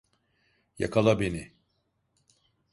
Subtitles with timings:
[0.79, 1.51] Yakala beni!